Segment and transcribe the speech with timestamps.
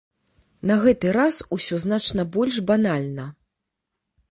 [0.71, 3.29] На гэты раз усё значна больш банальна.